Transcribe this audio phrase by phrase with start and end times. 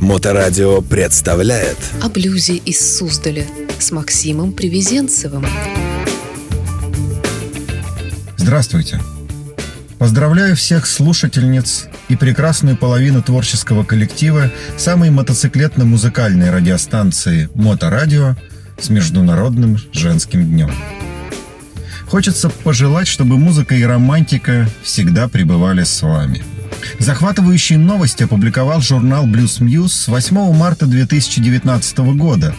[0.00, 3.46] Моторадио представляет О блюзе из Суздаля
[3.78, 5.44] с Максимом Привезенцевым.
[8.38, 8.98] Здравствуйте!
[9.98, 18.36] Поздравляю всех слушательниц и прекрасную половину творческого коллектива самой мотоциклетно-музыкальной радиостанции «Моторадио»
[18.80, 20.72] с Международным женским днем.
[22.06, 26.42] Хочется пожелать, чтобы музыка и романтика всегда пребывали с вами.
[26.98, 32.54] Захватывающие новости опубликовал журнал Blues Muse с 8 марта 2019 года.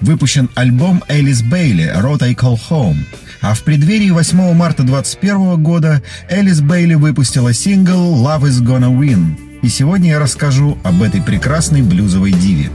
[0.00, 3.04] Выпущен альбом Элис Бейли «Road I Call Home»,
[3.40, 9.60] а в преддверии 8 марта 2021 года Элис Бейли выпустила сингл «Love is Gonna Win».
[9.62, 12.70] И сегодня я расскажу об этой прекрасной блюзовой диве.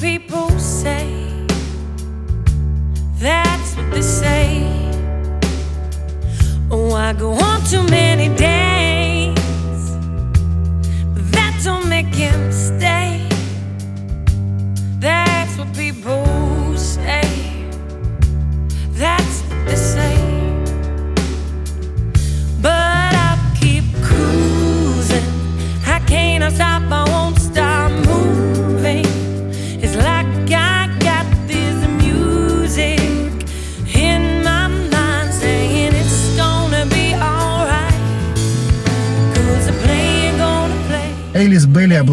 [0.00, 0.53] People
[7.18, 8.13] go on too many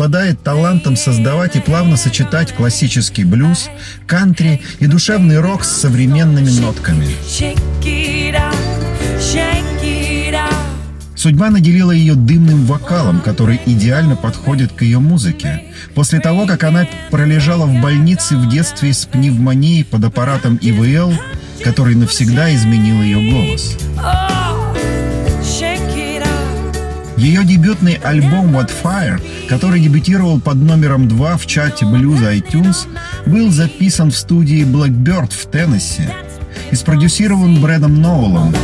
[0.02, 3.70] обладает талантом создавать и плавно сочетать классический блюз,
[4.08, 7.06] кантри и душевный рок с современными нотками.
[11.16, 15.66] Судьба наделила ее дымным вокалом, который идеально подходит к ее музыке.
[15.94, 21.14] После того, как она пролежала в больнице в детстве с пневмонией под аппаратом ИВЛ,
[21.64, 23.78] который навсегда изменил ее голос.
[27.22, 32.88] Ее дебютный альбом What Fire, который дебютировал под номером 2 в чарте блюза iTunes,
[33.28, 36.10] был записан в студии Blackbird в Теннесси
[36.72, 38.56] и спродюсирован Брэдом Ноулом.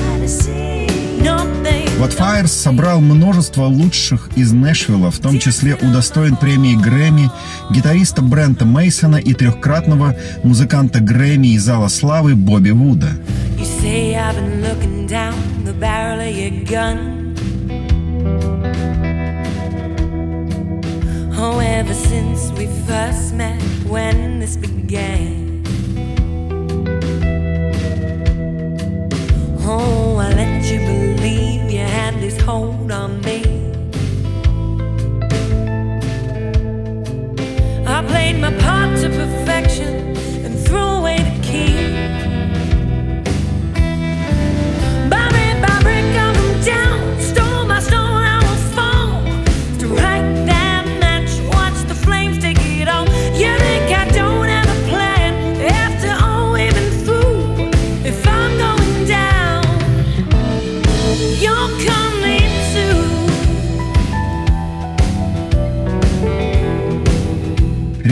[2.00, 7.30] What Fire собрал множество лучших из Нэшвилла, в том числе удостоен премии Грэмми
[7.70, 13.12] гитариста Брента Мейсона и трехкратного музыканта Грэмми из Зала Славы Бобби Вуда.
[13.60, 14.36] You say I've
[16.70, 17.17] been.
[21.78, 25.47] Ever since we first met, when this began.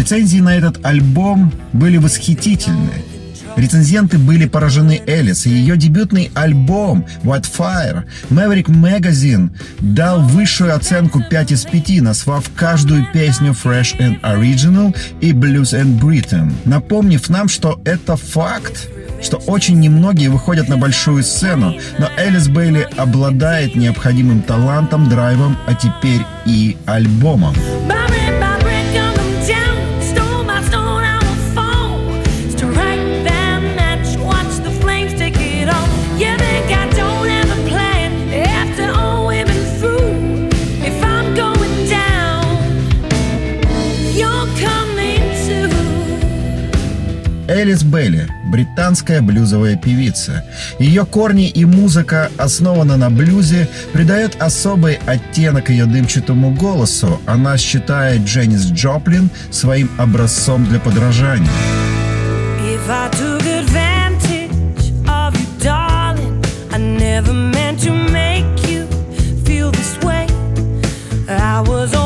[0.05, 2.91] Рецензии на этот альбом были восхитительны.
[3.55, 9.49] Рецензенты были поражены Элис, и ее дебютный альбом What Fire Maverick Magazine
[9.79, 15.99] дал высшую оценку 5 из 5, назвав каждую песню Fresh and Original и Blues and
[15.99, 18.87] Britain, напомнив нам, что это факт,
[19.23, 25.73] что очень немногие выходят на большую сцену, но Элис Бейли обладает необходимым талантом, драйвом, а
[25.73, 27.55] теперь и альбомом.
[27.89, 28.14] By
[47.65, 50.45] Элис Белли– британская блюзовая певица.
[50.77, 57.19] Ее корни и музыка основана на блюзе, придает особый оттенок ее дымчатому голосу.
[57.25, 61.49] Она считает Дженнис Джоплин своим образцом для подражания.
[71.27, 72.04] I was only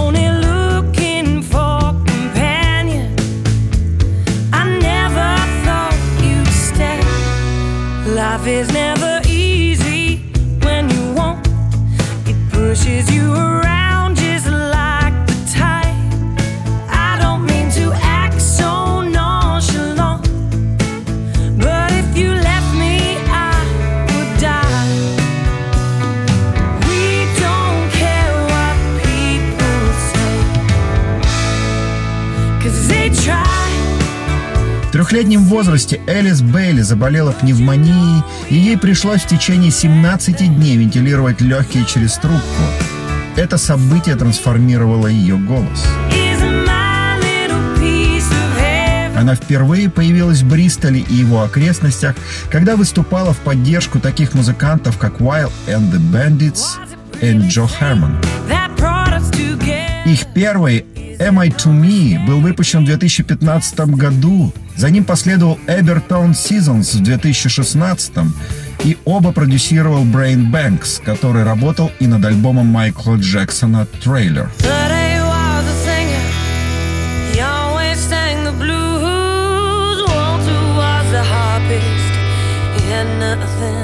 [12.70, 13.69] pushes you around
[35.20, 41.84] трехлетнем возрасте Элис Бейли заболела пневмонией, и ей пришлось в течение 17 дней вентилировать легкие
[41.84, 42.64] через трубку.
[43.36, 45.86] Это событие трансформировало ее голос.
[49.18, 52.16] Она впервые появилась в Бристоле и его окрестностях,
[52.50, 56.78] когда выступала в поддержку таких музыкантов, как Wild and the Bandits
[57.20, 58.22] и Джо Хармон.
[60.06, 60.86] Их первый
[61.20, 64.54] «Am I to Me» был выпущен в 2015 году.
[64.80, 68.14] За ним последовал Эбертон Seasons в 2016
[68.86, 74.50] и оба продюсировал Брейн Бэнкс, который работал и над альбомом Майкла Джексона «Трейлер».
[83.20, 83.79] nothing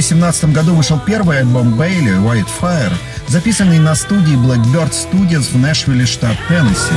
[0.00, 2.94] 2017 году вышел первый альбом Бейли «White Fire»,
[3.28, 6.94] записанный на студии Blackbird Studios в Нэшвилле, штат Теннесси.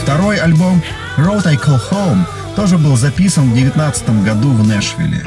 [0.00, 0.80] Второй альбом
[1.16, 2.24] «Road I Call Home»
[2.54, 5.24] тоже был записан в 2019 году в Нэшвилле.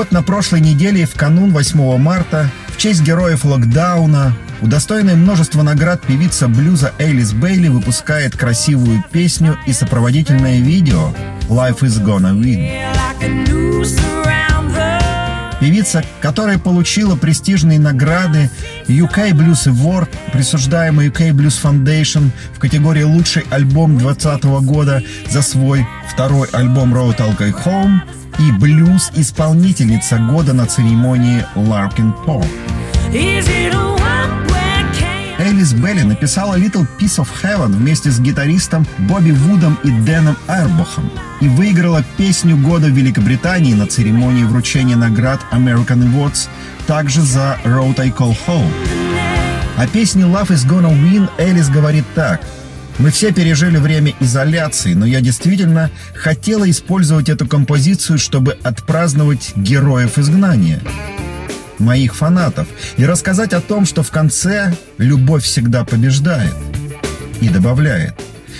[0.00, 6.00] Вот на прошлой неделе, в канун 8 марта, в честь героев локдауна, удостоенная множество наград
[6.00, 11.12] певица блюза Элис Бейли выпускает красивую песню и сопроводительное видео
[11.50, 12.80] «Life is gonna win».
[15.60, 18.48] Певица, которая получила престижные награды
[18.88, 25.86] UK Blues Award, присуждаемый UK Blues Foundation в категории «Лучший альбом 2020 года» за свой
[26.10, 28.00] второй альбом «Road Alcohol Home»,
[28.40, 32.46] и блюз-исполнительница года на церемонии Larkin Poe.
[35.38, 41.10] Элис Белли написала Little Piece of Heaven вместе с гитаристом Бобби Вудом и Дэном Айрбахом
[41.40, 46.48] и выиграла песню года в Великобритании на церемонии вручения наград American Awards
[46.86, 48.70] также за Road I Call Home.
[49.76, 52.42] О песне Love is Gonna Win Элис говорит так–
[53.00, 60.18] мы все пережили время изоляции, но я действительно хотела использовать эту композицию, чтобы отпраздновать героев
[60.18, 60.80] изгнания,
[61.78, 66.54] моих фанатов, и рассказать о том, что в конце любовь всегда побеждает.
[67.40, 68.14] И добавляет.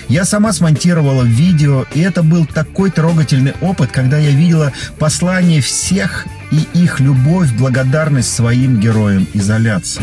[0.09, 6.27] Я сама смонтировала видео, и это был такой трогательный опыт, когда я видела послание всех
[6.51, 10.03] и их любовь, благодарность своим героям изоляции.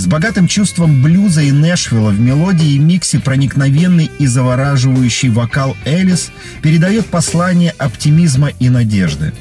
[0.00, 6.30] С богатым чувством блюза и Нэшвилла в мелодии и миксе проникновенный и завораживающий вокал Элис
[6.62, 9.34] передает послание оптимизма и надежды.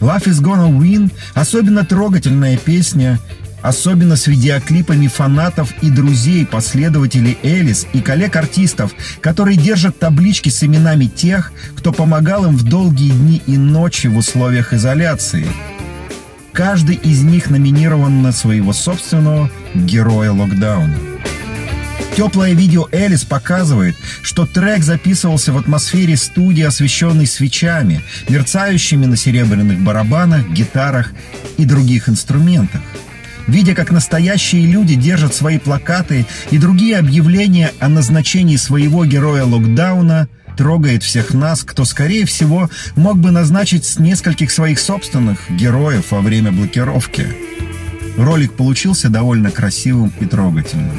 [0.00, 3.18] «Love is gonna win»— особенно трогательная песня,
[3.62, 11.06] особенно с видеоклипами фанатов и друзей, последователей Элис и коллег-артистов, которые держат таблички с именами
[11.06, 15.46] тех, кто помогал им в долгие дни и ночи в условиях изоляции—
[16.56, 20.96] Каждый из них номинирован на своего собственного героя локдауна.
[22.16, 29.80] Теплое видео Элис показывает, что трек записывался в атмосфере студии, освещенной свечами, мерцающими на серебряных
[29.80, 31.12] барабанах, гитарах
[31.58, 32.80] и других инструментах.
[33.46, 40.28] видя, как настоящие люди держат свои плакаты и другие объявления о назначении своего героя локдауна,
[40.56, 46.20] трогает всех нас, кто, скорее всего, мог бы назначить с нескольких своих собственных героев во
[46.20, 47.28] время блокировки.
[48.16, 50.96] Ролик получился довольно красивым и трогательным.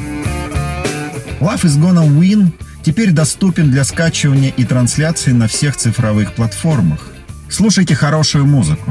[1.40, 7.12] Love is Gonna Win теперь доступен для скачивания и трансляции на всех цифровых платформах.
[7.50, 8.90] Слушайте хорошую музыку,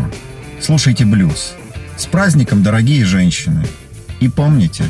[0.61, 1.53] слушайте блюз.
[1.97, 3.65] С праздником, дорогие женщины!
[4.19, 4.83] И помните,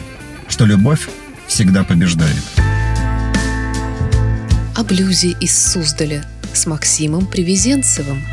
[0.48, 1.08] что любовь
[1.48, 2.44] всегда побеждает.
[4.78, 8.24] О блюзе из Суздаля с Максимом Привезенцевым.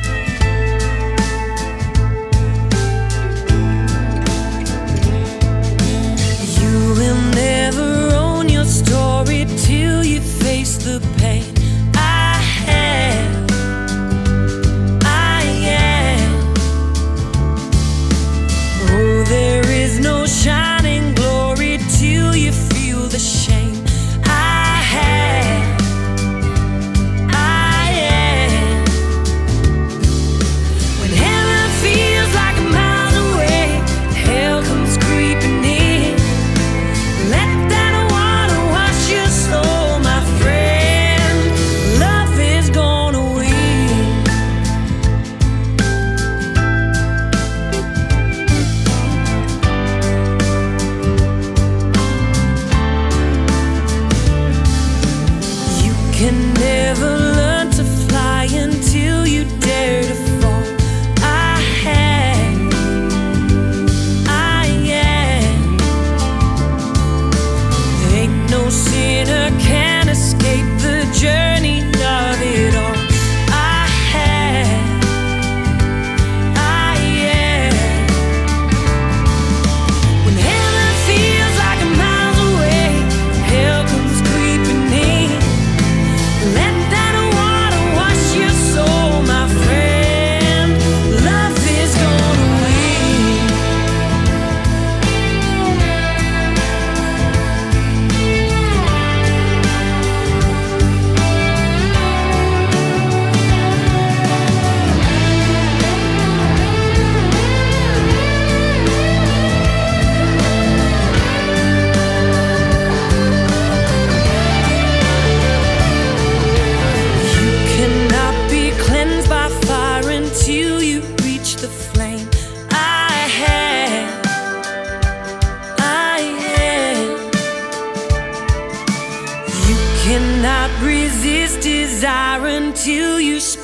[6.61, 11.54] You will never own your story till you face the pain.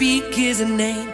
[0.00, 1.09] speak is a name.